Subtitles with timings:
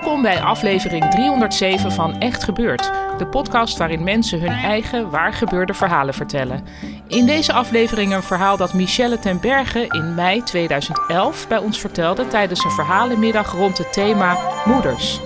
[0.00, 5.74] Welkom bij aflevering 307 van Echt Gebeurd, de podcast waarin mensen hun eigen waar gebeurde
[5.74, 6.66] verhalen vertellen.
[7.06, 12.26] In deze aflevering een verhaal dat Michelle ten Berge in mei 2011 bij ons vertelde
[12.26, 15.20] tijdens een verhalenmiddag rond het thema moeders.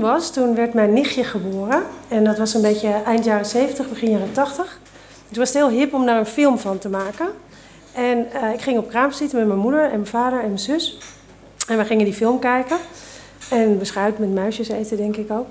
[0.00, 1.82] Was, toen werd mijn nichtje geboren.
[2.08, 4.80] En dat was een beetje eind jaren 70, begin jaren 80.
[5.28, 7.26] Toen was het heel hip om daar een film van te maken.
[7.92, 10.98] En eh, ik ging op kraamvisite met mijn moeder en mijn vader en mijn zus.
[11.68, 12.76] En we gingen die film kijken.
[13.50, 15.46] En beschuit met muisjes eten, denk ik ook.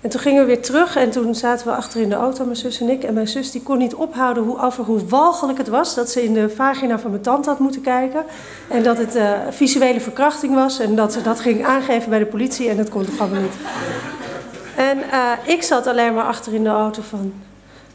[0.00, 2.56] En toen gingen we weer terug en toen zaten we achter in de auto, mijn
[2.56, 3.02] zus en ik.
[3.02, 6.24] En mijn zus die kon niet ophouden hoe, over hoe walgelijk het was dat ze
[6.24, 8.24] in de vagina van mijn tante had moeten kijken.
[8.68, 12.26] En dat het eh, visuele verkrachting was en dat ze dat ging aangeven bij de
[12.26, 13.54] politie en dat kon toch allemaal niet.
[14.76, 17.32] En eh, ik zat alleen maar achter in de auto van,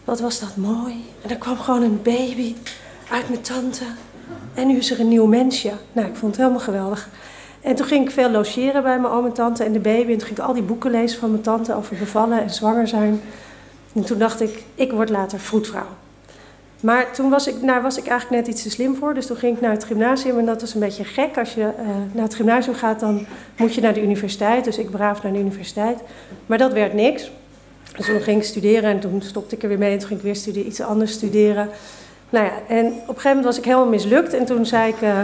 [0.04, 1.06] wat was dat mooi.
[1.22, 2.56] En er kwam gewoon een baby
[3.12, 3.84] uit mijn tante.
[4.54, 5.72] En nu is er een nieuw mensje.
[5.92, 7.10] Nou, ik vond het helemaal geweldig.
[7.66, 10.12] En toen ging ik veel logeren bij mijn oom en tante en de baby.
[10.12, 12.88] En toen ging ik al die boeken lezen van mijn tante over bevallen en zwanger
[12.88, 13.22] zijn.
[13.94, 15.88] En toen dacht ik, ik word later vroedvrouw.
[16.80, 19.14] Maar toen was ik, nou, was ik eigenlijk net iets te slim voor.
[19.14, 21.38] Dus toen ging ik naar het gymnasium en dat was een beetje gek.
[21.38, 23.26] Als je eh, naar het gymnasium gaat, dan
[23.58, 24.64] moet je naar de universiteit.
[24.64, 26.00] Dus ik braaf naar de universiteit.
[26.46, 27.32] Maar dat werd niks.
[27.98, 29.92] Dus toen ging ik studeren en toen stopte ik er weer mee.
[29.92, 31.70] En toen ging ik weer studeren, iets anders studeren.
[32.30, 34.34] Nou ja, en op een gegeven moment was ik helemaal mislukt.
[34.34, 35.20] En toen zei ik eh,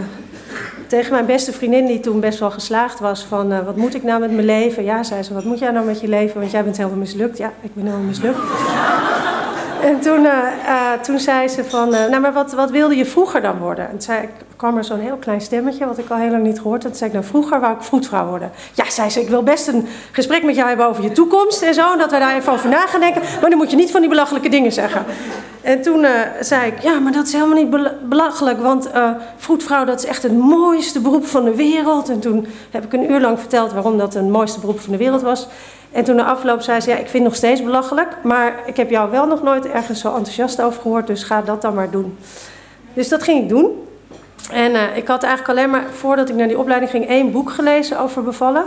[0.87, 4.03] tegen mijn beste vriendin, die toen best wel geslaagd was, van eh, wat moet ik
[4.03, 4.83] nou met mijn leven?
[4.83, 6.39] Ja, zei ze, wat moet jij nou met je leven?
[6.39, 7.37] Want jij bent helemaal mislukt.
[7.37, 8.39] Ja, ik ben helemaal mislukt.
[9.83, 10.31] En toen, eh,
[10.65, 13.89] eh, toen zei ze van, eh, nou maar wat, wat wilde je vroeger dan worden?
[13.89, 16.83] En zei kwam er zo'n heel klein stemmetje, wat ik al heel lang niet gehoord
[16.83, 16.97] had.
[16.97, 18.51] Zei ik, nou vroeger wou ik vroedvrouw worden.
[18.73, 21.73] Ja, zei ze, ik wil best een gesprek met jou hebben over je toekomst en
[21.73, 21.91] zo.
[21.91, 23.21] En dat wij daar even over na gaan denken.
[23.41, 25.05] Maar dan moet je niet van die belachelijke dingen zeggen.
[25.61, 26.05] En toen
[26.39, 28.61] zei ik, ja, maar dat is helemaal niet bela- belachelijk.
[28.61, 32.09] Want eh vroedvrouw, dat is echt het mooiste beroep van de wereld.
[32.09, 34.97] En toen heb ik een uur lang verteld waarom dat het mooiste beroep van de
[34.97, 35.47] wereld was.
[35.91, 38.17] En toen na afloop zei ze, ja, ik vind het nog steeds belachelijk.
[38.23, 41.07] Maar ik heb jou wel nog nooit ergens zo enthousiast over gehoord.
[41.07, 42.17] Dus ga dat dan maar doen.
[42.93, 43.87] Dus dat ging ik doen.
[44.51, 47.51] En eh, ik had eigenlijk alleen maar, voordat ik naar die opleiding ging, één boek
[47.51, 48.65] gelezen over bevallen.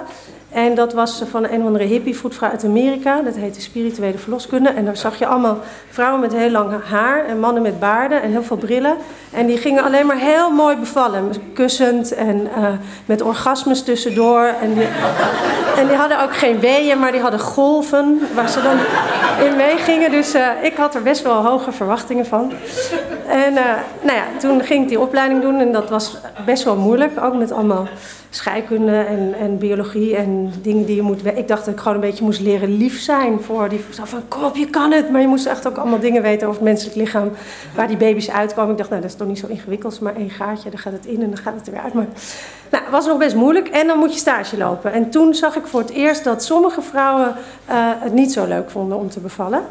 [0.55, 3.21] En dat was van een of andere hippie voetvrouw uit Amerika.
[3.23, 4.69] Dat heette Spirituele Verloskunde.
[4.69, 5.59] En daar zag je allemaal
[5.91, 8.97] vrouwen met heel lang haar en mannen met baarden en heel veel brillen.
[9.33, 11.33] En die gingen alleen maar heel mooi bevallen.
[11.55, 12.73] Kussend en eh,
[13.07, 14.45] met orgasmes tussendoor.
[14.61, 14.87] En die,
[15.77, 18.79] en die hadden ook geen weeën, maar die hadden golven waar ze dan
[19.47, 20.11] in meegingen.
[20.11, 22.53] Dus eh, ik had er best wel hoge verwachtingen van.
[23.27, 23.65] En eh,
[24.01, 27.13] nou ja, toen ging ik die opleiding doen en dat was best wel moeilijk.
[27.23, 27.89] Ook met allemaal
[28.37, 31.27] scheikunde en, en biologie en dingen die je moet...
[31.27, 33.81] Ik dacht dat ik gewoon een beetje moest leren lief zijn voor die...
[33.91, 35.11] Van, kom op, je kan het.
[35.11, 37.31] Maar je moest echt ook allemaal dingen weten over het menselijk lichaam...
[37.75, 38.71] waar die baby's uitkomen.
[38.71, 40.01] Ik dacht, nou, dat is toch niet zo ingewikkeld.
[40.01, 41.95] Maar één gaatje, dan gaat het in en dan gaat het er weer uit.
[41.95, 42.07] Maar
[42.71, 44.93] nou, was nog best moeilijk en dan moet je stage lopen.
[44.93, 47.35] En toen zag ik voor het eerst dat sommige vrouwen
[47.67, 49.63] eh, het niet zo leuk vonden om te bevallen.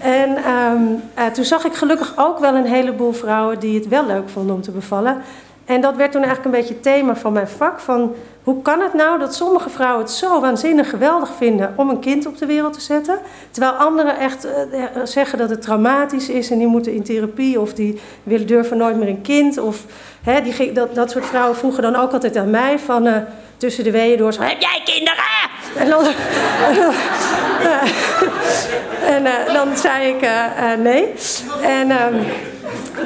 [0.00, 0.82] En ehm,
[1.14, 4.54] eh, toen zag ik gelukkig ook wel een heleboel vrouwen die het wel leuk vonden
[4.54, 5.22] om te bevallen.
[5.66, 7.80] En dat werd toen eigenlijk een beetje het thema van mijn vak.
[7.80, 12.00] Van hoe kan het nou dat sommige vrouwen het zo waanzinnig geweldig vinden om een
[12.00, 13.18] kind op de wereld te zetten.
[13.50, 17.60] Terwijl anderen echt eh, eh, zeggen dat het traumatisch is en die moeten in therapie.
[17.60, 19.58] Of die willen durven nooit meer een kind.
[19.58, 19.84] Of
[20.22, 23.06] hè, die, dat, soort vrouwen vroegen dan ook altijd aan mij van...
[23.06, 23.16] eh,
[23.56, 25.24] tussen de weeën door zo, heb jij kinderen?
[25.76, 26.04] En dan,
[29.14, 30.28] en, dan zei ik
[30.78, 31.12] nee.
[31.62, 32.14] En ehm,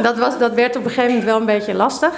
[0.03, 2.13] dat, was, dat werd op een gegeven moment wel een beetje lastig.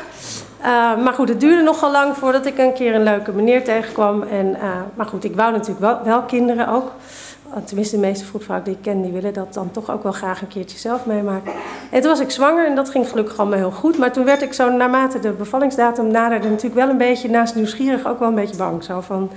[0.62, 4.23] Uh, maar goed, het duurde nogal lang voordat ik een keer een leuke meneer tegenkwam.
[4.23, 6.91] En, uh, maar goed, ik wou natuurlijk wel, kinderen ook.
[7.64, 10.41] Tenminste, de meeste vroedvrouwen die ik ken, die willen dat dan toch ook wel graag
[10.41, 11.53] een keertje zelf meemaken.
[11.91, 13.99] En toen was ik zwanger en dat ging gelukkig allemaal heel goed.
[13.99, 18.06] Maar toen werd ik zo, naarmate de bevallingsdatum naderde, natuurlijk wel een beetje naast nieuwsgierig
[18.06, 18.85] ook wel een beetje bang.
[18.85, 19.31] Zo van,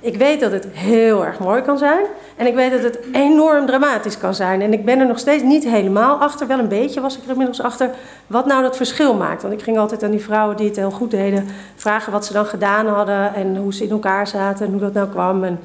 [0.00, 2.04] ik weet dat het heel erg mooi kan zijn.
[2.36, 4.62] En ik weet dat het enorm dramatisch kan zijn.
[4.62, 7.30] En ik ben er nog steeds niet helemaal achter, wel een beetje was ik er
[7.30, 7.90] inmiddels achter,
[8.26, 9.42] wat nou dat verschil maakt.
[9.42, 11.46] Want ik ging altijd aan die vrouwen die het heel goed deden
[11.76, 14.92] vragen wat ze dan gedaan hadden en hoe ze in elkaar zaten en hoe dat
[14.92, 15.44] nou kwam.
[15.44, 15.58] En,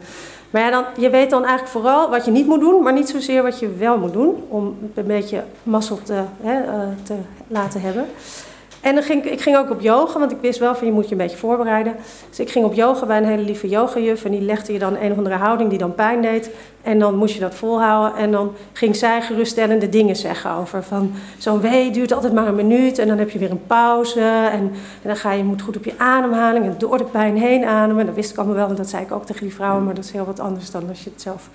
[0.49, 3.09] maar ja, dan, je weet dan eigenlijk vooral wat je niet moet doen, maar niet
[3.09, 4.43] zozeer wat je wel moet doen.
[4.47, 6.73] Om een beetje mazzel te, hè, uh,
[7.03, 7.15] te
[7.47, 8.05] laten hebben.
[8.81, 11.05] En dan ging, ik ging ook op yoga, want ik wist wel van je moet
[11.05, 11.95] je een beetje voorbereiden.
[12.29, 14.97] Dus ik ging op yoga bij een hele lieve yogajuf en die legde je dan
[14.97, 16.49] een of andere houding die dan pijn deed.
[16.81, 21.11] En dan moest je dat volhouden en dan ging zij geruststellende dingen zeggen over van
[21.37, 24.61] zo'n wee duurt altijd maar een minuut en dan heb je weer een pauze en,
[24.61, 24.71] en
[25.03, 28.05] dan ga je, je moet goed op je ademhaling en door de pijn heen ademen.
[28.05, 30.03] Dat wist ik allemaal wel, want dat zei ik ook tegen die vrouwen, maar dat
[30.03, 31.49] is heel wat anders dan als je het zelf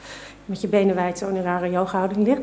[0.47, 2.41] met je benen wijd zo in een rare yoga-houding ligt.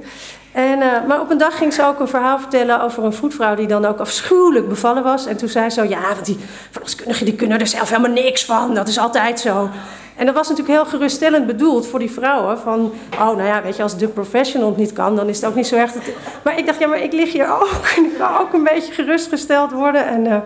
[0.52, 3.56] En, uh, maar op een dag ging ze ook een verhaal vertellen over een voetvrouw
[3.56, 5.26] die dan ook afschuwelijk bevallen was.
[5.26, 6.38] En toen zei ze zo, ja, want die
[6.72, 8.74] verloskundigen die kunnen er zelf helemaal niks van.
[8.74, 9.70] Dat is altijd zo.
[10.16, 12.60] En dat was natuurlijk heel geruststellend bedoeld voor die vrouwen.
[12.60, 15.46] Van, oh, nou ja, weet je, als de professional het niet kan, dan is het
[15.46, 15.98] ook niet zo echt...
[16.44, 17.86] Maar ik dacht, ja, maar ik lig hier ook.
[17.98, 20.08] En ik wil ook een beetje gerustgesteld worden.
[20.08, 20.38] En uh,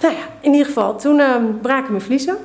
[0.00, 2.36] nou ja, in ieder geval, toen uh, braken mijn vliezen.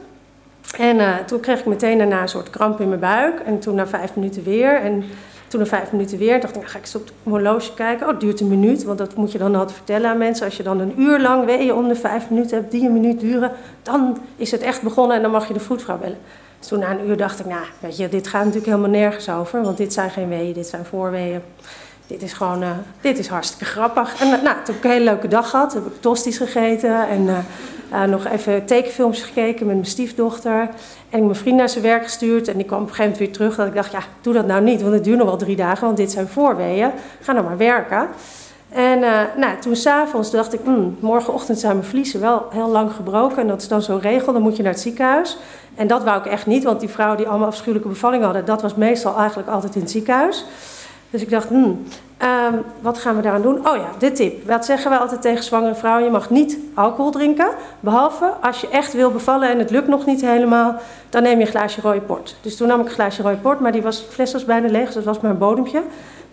[0.78, 3.40] En uh, toen kreeg ik meteen daarna een soort kramp in mijn buik.
[3.40, 4.76] En toen na vijf minuten weer.
[4.82, 5.04] En
[5.48, 8.06] toen na vijf minuten weer dacht ik, nou, ga ik eens op mijn horloge kijken.
[8.06, 10.46] Oh, het duurt een minuut, want dat moet je dan altijd vertellen aan mensen.
[10.46, 13.20] Als je dan een uur lang weeën om de vijf minuten hebt, die een minuut
[13.20, 13.52] duren,
[13.82, 16.18] dan is het echt begonnen en dan mag je de vroedvrouw bellen.
[16.60, 19.30] Dus toen na een uur dacht ik, nou, weet je, dit gaat natuurlijk helemaal nergens
[19.30, 21.42] over, want dit zijn geen weeën, dit zijn voorweeën.
[22.08, 22.70] Dit is gewoon, uh,
[23.02, 24.22] dit is hartstikke grappig.
[24.22, 25.74] En uh, nou, toen heb ik een hele leuke dag gehad.
[25.74, 27.46] Heb ik tosties gegeten en
[27.92, 30.70] uh, nog even tekenfilms gekeken met mijn stiefdochter.
[31.10, 32.48] En ik mijn vriend naar zijn werk gestuurd.
[32.48, 33.56] En die kwam op een gegeven moment weer terug.
[33.56, 35.86] Dat ik dacht, ja, doe dat nou niet, want het duurt nog wel drie dagen.
[35.86, 36.92] Want dit zijn voorweeën.
[37.22, 38.08] Ga nou maar werken.
[38.70, 39.00] En
[39.38, 43.38] nou, toen s'avonds dacht ik, mm, morgenochtend zijn mijn vliezen wel heel lang gebroken.
[43.38, 45.38] En dat is dan zo'n regel, dan moet je naar het ziekenhuis.
[45.76, 48.46] En dat wou ik echt niet, want die vrouwen die allemaal afschuwelijke bevallingen hadden...
[48.46, 50.46] dat was meestal eigenlijk altijd in het ziekenhuis.
[51.10, 51.84] Dus ik dacht, hmm,
[52.26, 53.68] um, wat gaan we daaraan doen?
[53.68, 54.48] Oh ja, dit tip.
[54.48, 56.04] Wat zeggen we altijd tegen zwangere vrouwen?
[56.04, 57.48] Je mag niet alcohol drinken.
[57.80, 60.76] Behalve als je echt wil bevallen en het lukt nog niet helemaal,
[61.10, 62.36] dan neem je een glaasje rode port.
[62.42, 64.86] Dus toen nam ik een glaasje rode port, maar die was, fles was bijna leeg,
[64.86, 65.82] dus dat was maar een bodempje.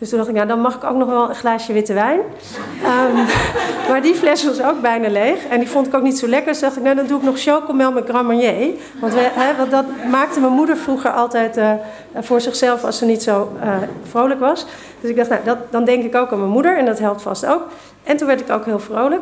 [0.03, 2.19] Dus toen dacht ik, nou dan mag ik ook nog wel een glaasje witte wijn.
[2.19, 3.25] Um,
[3.89, 5.47] maar die fles was ook bijna leeg.
[5.47, 6.53] En die vond ik ook niet zo lekker.
[6.53, 8.71] Dus dacht ik, nou dan doe ik nog chocomel met Grand Marnier.
[9.00, 9.15] Want,
[9.56, 11.73] want dat maakte mijn moeder vroeger altijd uh,
[12.21, 14.67] voor zichzelf als ze niet zo uh, vrolijk was.
[15.00, 16.79] Dus ik dacht, nou dat, dan denk ik ook aan mijn moeder.
[16.79, 17.62] En dat helpt vast ook.
[18.02, 19.20] En toen werd ik ook heel vrolijk.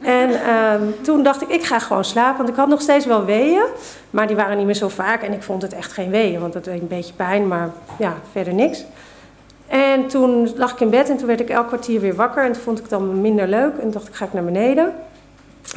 [0.00, 2.36] En um, toen dacht ik, ik ga gewoon slapen.
[2.36, 3.64] Want ik had nog steeds wel weeën.
[4.10, 5.22] Maar die waren niet meer zo vaak.
[5.22, 6.40] En ik vond het echt geen weeën.
[6.40, 7.48] Want het deed een beetje pijn.
[7.48, 8.84] Maar ja, verder niks.
[9.66, 12.44] En toen lag ik in bed en toen werd ik elk kwartier weer wakker.
[12.44, 13.76] En toen vond ik het dan minder leuk.
[13.78, 14.94] En dacht ik, ga ik naar beneden.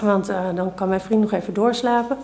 [0.01, 2.18] Want uh, dan kan mijn vriend nog even doorslapen.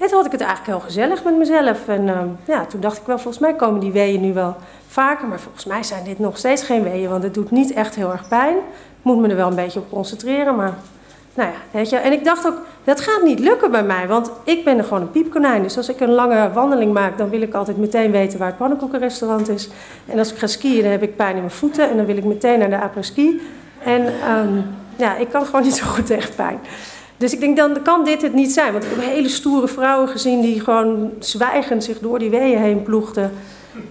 [0.00, 1.88] En toen had ik het eigenlijk heel gezellig met mezelf.
[1.88, 4.56] En uh, ja, toen dacht ik wel, volgens mij komen die weeën nu wel
[4.88, 5.28] vaker.
[5.28, 7.10] Maar volgens mij zijn dit nog steeds geen weeën.
[7.10, 8.56] Want het doet niet echt heel erg pijn.
[8.56, 10.56] Ik moet me er wel een beetje op concentreren.
[10.56, 10.74] Maar
[11.34, 11.96] nou ja, weet je.
[11.96, 14.08] En ik dacht ook, dat gaat niet lukken bij mij.
[14.08, 15.62] Want ik ben er gewoon een piepkonijn.
[15.62, 18.56] Dus als ik een lange wandeling maak, dan wil ik altijd meteen weten waar het
[18.56, 19.68] pannenkoekenrestaurant is.
[20.06, 21.90] En als ik ga skiën, dan heb ik pijn in mijn voeten.
[21.90, 23.40] En dan wil ik meteen naar de après-ski.
[23.84, 24.64] En um,
[24.96, 26.60] ja, ik kan gewoon niet zo goed tegen pijn.
[27.20, 28.72] Dus ik denk, dan kan dit het niet zijn.
[28.72, 32.82] Want ik heb hele stoere vrouwen gezien die gewoon zwijgend zich door die weeën heen
[32.82, 33.32] ploegden.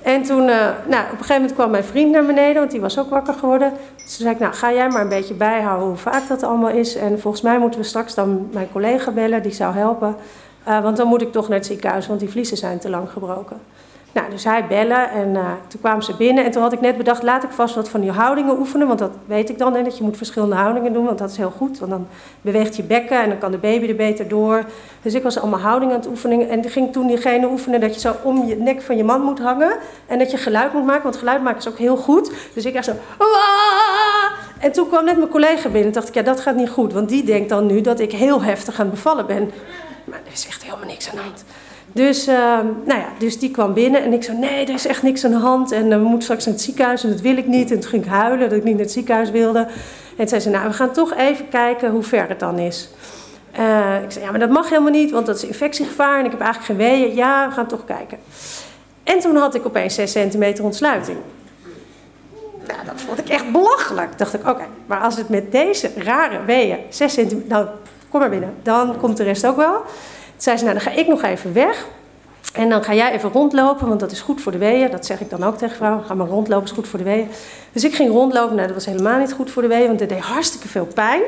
[0.01, 0.55] En toen, uh,
[0.87, 3.33] nou, op een gegeven moment kwam mijn vriend naar beneden, want die was ook wakker
[3.33, 3.73] geworden.
[3.95, 6.69] Dus toen zei ik, nou, ga jij maar een beetje bijhouden hoe vaak dat allemaal
[6.69, 6.95] is.
[6.95, 10.15] En volgens mij moeten we straks dan mijn collega bellen, die zou helpen.
[10.67, 13.09] Uh, want dan moet ik toch naar het ziekenhuis, want die vliezen zijn te lang
[13.09, 13.57] gebroken.
[14.11, 16.45] Nou, dus hij bellen en uh, toen kwamen ze binnen.
[16.45, 18.87] En toen had ik net bedacht, laat ik vast wat van die houdingen oefenen.
[18.87, 21.05] Want dat weet ik dan, hè, dat je moet verschillende houdingen doen.
[21.05, 22.07] Want dat is heel goed, want dan
[22.41, 24.63] beweegt je bekken en dan kan de baby er beter door.
[25.01, 26.49] Dus ik was allemaal houdingen aan het oefenen.
[26.49, 29.39] En ging toen diegene oefenen dat je zo om je nek van je man moet
[29.39, 29.77] hangen.
[30.07, 32.31] En dat je geluid moet maken, want geluid maken is ook heel goed.
[32.53, 32.93] Dus ik echt zo...
[34.59, 36.93] En toen kwam net mijn collega binnen en dacht ik, ja, dat gaat niet goed.
[36.93, 39.51] Want die denkt dan nu dat ik heel heftig aan het bevallen ben.
[40.03, 41.43] Maar er is echt helemaal niks aan de hand.
[41.91, 42.35] Dus, uh,
[42.85, 45.31] nou ja, dus die kwam binnen en ik zei, nee, er is echt niks aan
[45.31, 45.71] de hand.
[45.71, 47.71] En uh, we moeten straks naar het ziekenhuis en dat wil ik niet.
[47.71, 49.67] En toen ging ik huilen dat ik niet naar het ziekenhuis wilde.
[50.17, 52.89] En zei ze, nou, we gaan toch even kijken hoe ver het dan is.
[53.59, 56.31] Uh, ik zei, ja, maar dat mag helemaal niet, want dat is infectiegevaar en ik
[56.31, 57.15] heb eigenlijk geen weeën.
[57.15, 58.17] Ja, we gaan toch kijken.
[59.03, 61.17] En toen had ik opeens 6 centimeter ontsluiting.
[62.67, 64.17] Nou, dat vond ik echt belachelijk.
[64.17, 67.49] dacht ik, oké, maar als het met deze rare weeën 6 centimeter...
[67.49, 67.67] Nou,
[68.09, 69.81] kom maar binnen, dan komt de rest ook wel.
[70.39, 71.87] Zei ze, nou dan ga ik nog even weg.
[72.53, 74.91] En dan ga jij even rondlopen, want dat is goed voor de weeën.
[74.91, 76.05] Dat zeg ik dan ook tegen vrouwen.
[76.05, 77.27] Ga maar rondlopen, is goed voor de weeën.
[77.71, 78.55] Dus ik ging rondlopen.
[78.55, 81.21] Nou, dat was helemaal niet goed voor de weeën, want het deed hartstikke veel pijn.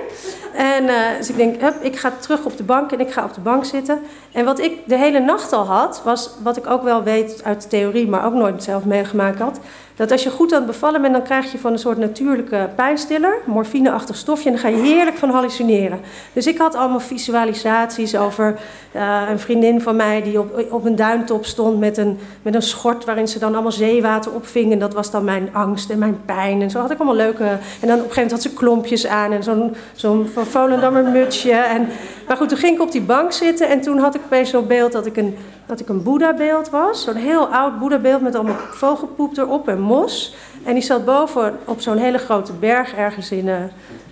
[0.53, 3.23] En uh, dus ik denk, hup, ik ga terug op de bank en ik ga
[3.23, 3.99] op de bank zitten.
[4.31, 7.61] En wat ik de hele nacht al had, was wat ik ook wel weet uit
[7.61, 9.59] de theorie, maar ook nooit zelf meegemaakt had.
[9.95, 12.69] Dat als je goed aan het bevallen bent, dan krijg je van een soort natuurlijke
[12.75, 15.99] pijnstiller, morfineachtig stofje, en dan ga je heerlijk van hallucineren.
[16.33, 18.59] Dus ik had allemaal visualisaties over
[18.95, 22.61] uh, een vriendin van mij die op, op een duintop stond met een, met een
[22.61, 24.71] schort waarin ze dan allemaal zeewater opving.
[24.71, 26.30] En dat was dan mijn angst en mijn pijn.
[26.37, 27.43] En zo had ik allemaal leuke.
[27.43, 31.03] En dan op een gegeven moment had ze klompjes aan en zo'n zo'n van Volendammer
[31.03, 31.51] mutsje.
[31.51, 31.87] En,
[32.27, 34.67] maar goed, toen ging ik op die bank zitten en toen had ik opeens zo'n
[34.67, 37.03] beeld dat ik een, dat ik een Boeddha-beeld was.
[37.03, 40.35] Zo'n heel oud Boeddha-beeld met allemaal vogelpoep erop en mos.
[40.63, 43.55] En die zat boven op zo'n hele grote berg ergens in uh,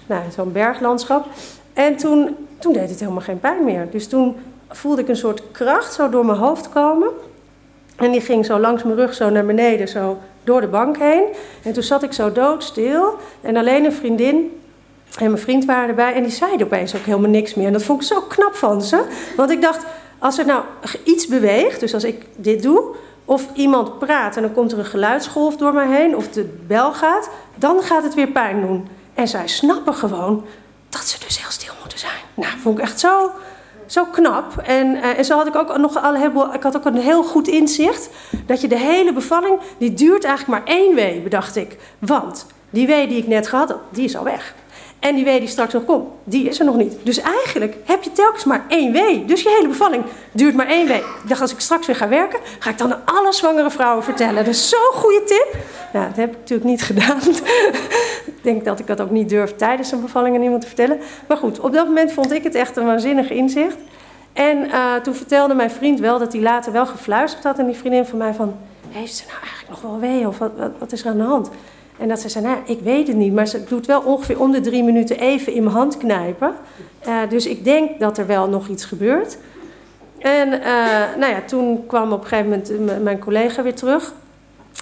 [0.06, 1.26] nou, zo'n berglandschap.
[1.74, 3.88] En toen, toen deed het helemaal geen pijn meer.
[3.92, 4.36] Dus toen
[4.70, 7.10] voelde ik een soort kracht zo door mijn hoofd komen.
[7.96, 11.24] En die ging zo langs mijn rug zo naar beneden, zo door de bank heen.
[11.64, 13.18] En toen zat ik zo doodstil.
[13.42, 14.62] En alleen een vriendin
[15.18, 16.14] en mijn vriend waren erbij.
[16.14, 17.68] En die zeiden opeens ook helemaal niks meer.
[17.68, 19.06] En dat vond ik zo knap van ze.
[19.36, 19.86] Want ik dacht,
[20.20, 20.64] als er nou
[21.04, 24.86] iets beweegt, dus als ik dit doe, of iemand praat en dan komt er een
[24.86, 28.88] geluidsgolf door mij heen, of de bel gaat, dan gaat het weer pijn doen.
[29.14, 30.46] En zij snappen gewoon
[30.90, 32.20] dat ze dus heel stil moeten zijn.
[32.34, 33.32] Nou, vond ik echt zo,
[33.92, 34.58] zo knap.
[34.58, 37.24] En, uh, en zo had ik ook nog al heel, ik had ook een heel
[37.24, 38.10] goed inzicht
[38.46, 41.78] dat je de hele bevalling, die duurt eigenlijk maar één wee, bedacht ik.
[42.00, 44.56] Want die wee die ik net gehad had, die is al weg.
[45.00, 46.96] En die wee die straks nog komt, die is er nog niet.
[47.04, 49.26] Dus eigenlijk heb je telkens maar één wee.
[49.26, 51.02] Dus je hele bevalling duurt maar één wee.
[51.28, 54.36] Ik als ik straks weer ga werken, ga ik dan aan alle zwangere vrouwen vertellen.
[54.36, 55.56] Dat is zo'n goede tip.
[55.94, 57.18] Nou, dat heb ik natuurlijk niet gedaan.
[58.26, 61.00] ik denk dat ik dat ook niet durf tijdens een bevalling aan iemand te vertellen.
[61.28, 63.78] Maar goed, op dat moment vond ik het echt een waanzinnig inzicht.
[64.34, 67.60] En uh, toen vertelde mijn vriend wel dat hij later wel gefluisterd had.
[67.60, 68.56] En die vriendin van mij van,
[68.90, 70.28] heeft ze nou eigenlijk nog wel wee?
[70.28, 71.50] Of wat, wat is er aan de hand?
[72.00, 74.52] En dat ze zei, nou, ik weet het niet, maar ze doet wel ongeveer om
[74.52, 76.54] de drie minuten even in mijn hand knijpen.
[77.08, 79.38] Uh, dus ik denk dat er wel nog iets gebeurt.
[80.18, 80.64] En uh,
[81.18, 84.14] nou ja, toen kwam op een gegeven moment mijn collega weer terug.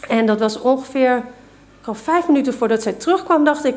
[0.07, 1.23] En dat was ongeveer,
[1.85, 3.75] al vijf minuten voordat zij terugkwam, dacht ik...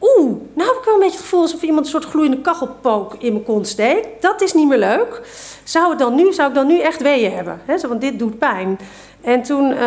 [0.00, 3.14] Oeh, nou heb ik wel een beetje het gevoel alsof iemand een soort gloeiende kachelpook
[3.18, 4.22] in mijn kont steekt.
[4.22, 5.20] Dat is niet meer leuk.
[5.64, 7.60] Zou, het dan nu, zou ik dan nu echt weeën hebben?
[7.64, 8.78] He, want dit doet pijn.
[9.24, 9.78] En toen uh,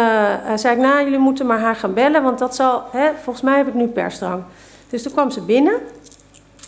[0.56, 3.58] zei ik, nou, jullie moeten maar haar gaan bellen, want dat zal, hè, volgens mij
[3.58, 4.44] heb ik nu persdrang.
[4.90, 5.74] Dus toen kwam ze binnen.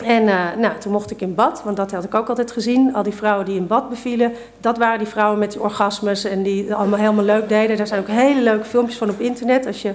[0.06, 2.96] En uh, nou, toen mocht ik in bad, want dat had ik ook altijd gezien.
[2.96, 6.44] Al die vrouwen die in bad bevielen, dat waren die vrouwen met die orgasmes en
[6.44, 7.78] die allemaal helemaal leuk deden.
[7.78, 9.66] Daar zijn ook hele leuke filmpjes van op internet.
[9.66, 9.94] Als je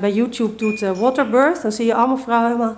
[0.00, 2.74] bij YouTube doet waterbirth, dan zie je allemaal vrouwen helemaal,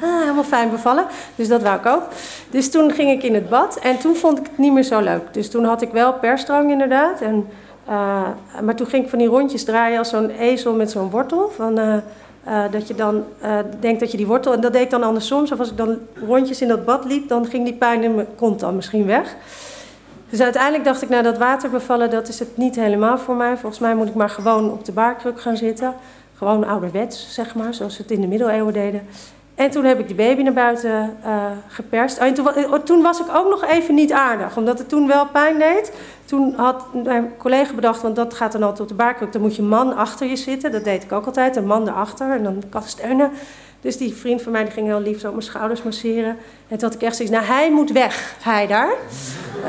[0.00, 1.04] ah, helemaal fijn bevallen.
[1.34, 2.02] Dus dat wou ik ook.
[2.50, 5.00] Dus toen ging ik in het bad en toen vond ik het niet meer zo
[5.00, 5.34] leuk.
[5.34, 7.20] Dus toen had ik wel persdrang inderdaad.
[7.20, 7.48] En
[7.88, 8.28] uh,
[8.62, 11.50] maar toen ging ik van die rondjes draaien als zo'n ezel met zo'n wortel.
[11.50, 11.94] Van, uh,
[12.48, 13.24] uh, dat je dan
[13.80, 14.52] denkt dat je die wortel...
[14.52, 15.46] En dat deed ik dan andersom.
[15.46, 18.26] Zo als ik dan rondjes in dat bad liep, dan ging die pijn in mijn
[18.36, 19.36] kont dan misschien weg.
[20.30, 23.56] Dus uiteindelijk dacht ik, nou dat waterbevallen, dat is het niet helemaal voor mij.
[23.56, 25.94] Volgens mij moet ik maar gewoon op de baarkruk gaan zitten.
[26.36, 29.02] Gewoon ouderwets, zeg maar, zoals we het in de middeleeuwen deden.
[29.62, 32.18] En toen heb ik de baby naar buiten uh, geperst.
[32.18, 32.46] Oh, en toen,
[32.84, 35.92] toen, was ik ook nog even niet aardig, omdat het toen wel pijn deed.
[36.24, 39.56] Toen had mijn collega bedacht, want dat gaat dan altijd op de baarkruk, dan moet
[39.56, 40.72] je man achter je zitten.
[40.72, 43.30] Dat deed ik ook altijd, een man erachter en dan kan steunen.
[43.80, 46.36] Dus die vriend van mij die ging heel lief zo mijn schouders masseren.
[46.68, 48.92] En toen had ik echt zoiets, nou hij moet weg, hij daar.
[49.64, 49.68] Uh,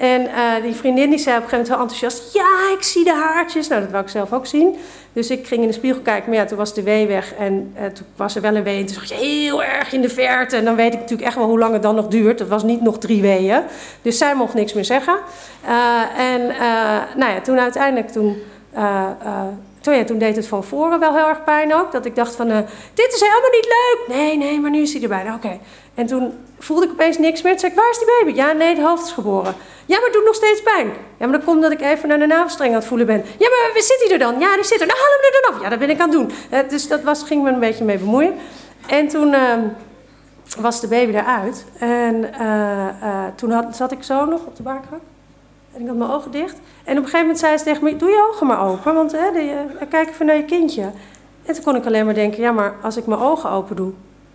[0.00, 3.04] en uh, die vriendin die zei op een gegeven moment heel enthousiast: Ja, ik zie
[3.04, 3.68] de haartjes.
[3.68, 4.76] Nou, dat wou ik zelf ook zien.
[5.12, 7.34] Dus ik ging in de spiegel kijken, maar ja, toen was de wee weg.
[7.34, 8.78] En uh, toen was er wel een wee.
[8.78, 10.56] En toen zag je heel erg in de verte.
[10.56, 12.38] En dan weet ik natuurlijk echt wel hoe lang het dan nog duurt.
[12.38, 13.62] Het was niet nog drie weeën.
[14.02, 15.18] Dus zij mocht niks meer zeggen.
[15.64, 16.46] Uh, en
[17.16, 18.42] nou ja, toen uiteindelijk toen.
[19.80, 21.92] Toen, ja, toen deed het van voren wel heel erg pijn ook.
[21.92, 22.48] Dat ik dacht van,
[22.94, 24.16] dit is helemaal niet leuk.
[24.16, 25.22] Nee, nee, maar nu is hij erbij.
[25.22, 25.34] Oké.
[25.34, 25.60] Okay.
[25.94, 27.52] En toen voelde ik opeens niks meer.
[27.52, 28.36] Toen zei ik, waar is die baby?
[28.36, 29.54] Ja, nee, het hoofd is geboren.
[29.86, 30.86] Ja, maar het doet nog steeds pijn.
[31.16, 33.16] Ja, maar dat komt dat ik even naar de navelstreng aan het voelen ben.
[33.16, 34.38] Ja, maar waar zit hij er dan?
[34.38, 34.86] Ja, die zit er.
[34.86, 35.62] Nou, haal hem er dan af.
[35.62, 36.30] Ja, dat ben ik aan het doen.
[36.52, 38.34] Uh, dus dat was, ging me een beetje mee bemoeien.
[38.86, 39.54] En toen uh,
[40.58, 41.64] was de baby eruit.
[41.78, 42.86] En uh,
[43.36, 45.00] toen had, zat ik zo nog op de baarkruk.
[45.72, 46.56] En ik had mijn ogen dicht.
[46.84, 48.94] En op een gegeven moment zei ze tegen me, doe je ogen maar open.
[48.94, 50.90] Want hè, de, kijk even naar je kindje.
[51.44, 53.92] En toen kon ik alleen maar denken, ja, maar als ik mijn ogen open doe,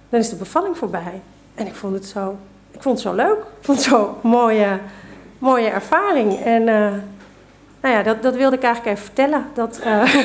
[0.09, 1.21] dan is de bevalling voorbij.
[1.55, 2.35] En ik vond het zo,
[2.71, 3.37] ik vond het zo leuk.
[3.37, 4.79] Ik vond het zo mooie,
[5.39, 6.39] mooie ervaring.
[6.39, 6.91] En uh,
[7.81, 9.45] nou ja, dat, dat wilde ik eigenlijk even vertellen.
[9.53, 10.05] Dat, uh,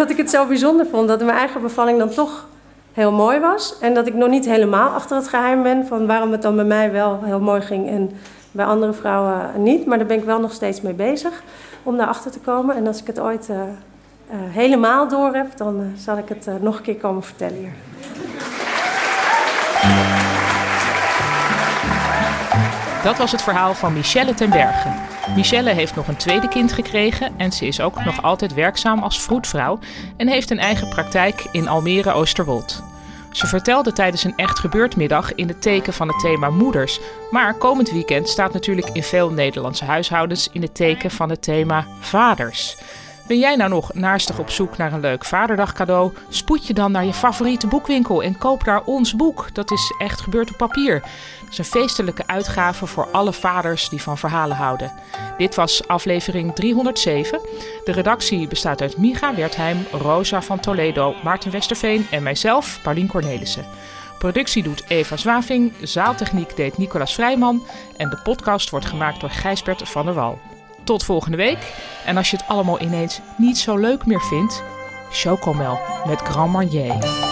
[0.00, 1.08] dat ik het zo bijzonder vond.
[1.08, 2.46] Dat mijn eigen bevalling dan toch
[2.92, 3.78] heel mooi was.
[3.80, 6.64] En dat ik nog niet helemaal achter het geheim ben van waarom het dan bij
[6.64, 7.88] mij wel heel mooi ging.
[7.88, 8.10] En
[8.52, 11.42] Bij andere vrouwen niet, maar daar ben ik wel nog steeds mee bezig
[11.82, 12.76] om daarachter te komen.
[12.76, 13.64] En als ik het ooit uh, uh,
[14.30, 17.72] helemaal door heb, dan uh, zal ik het nog een keer komen vertellen hier.
[23.02, 24.88] Dat was het verhaal van Michelle ten Berge.
[25.34, 29.22] Michelle heeft nog een tweede kind gekregen en ze is ook nog altijd werkzaam als
[29.22, 29.78] vroedvrouw
[30.16, 32.82] en heeft een eigen praktijk in Almere Oosterwold.
[33.30, 37.00] Ze vertelde tijdens een echt gebeurtmiddag in het teken van het thema moeders.
[37.30, 41.86] Maar komend weekend staat natuurlijk in veel Nederlandse huishoudens in het teken van het thema
[42.00, 42.76] vaders.
[43.30, 46.12] Ben jij nou nog naastig op zoek naar een leuk vaderdag cadeau?
[46.28, 49.54] Spoed je dan naar je favoriete boekwinkel en koop daar ons boek.
[49.54, 50.94] Dat is echt gebeurd op papier.
[50.94, 54.92] Het is een feestelijke uitgave voor alle vaders die van verhalen houden.
[55.38, 57.40] Dit was aflevering 307.
[57.84, 63.64] De redactie bestaat uit Miga Wertheim, Rosa van Toledo, Maarten Westerveen en mijzelf, Paulien Cornelissen.
[64.18, 69.88] Productie doet Eva Zwaving, zaaltechniek deed Nicolas Vrijman en de podcast wordt gemaakt door Gijsbert
[69.88, 70.49] van der Wal.
[70.84, 71.72] Tot volgende week.
[72.06, 74.62] En als je het allemaal ineens niet zo leuk meer vindt,
[75.10, 77.29] Chocomel met Grand Marnier.